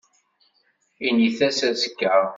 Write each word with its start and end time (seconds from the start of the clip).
Init-as 1.07 1.59
azekka. 1.69 2.13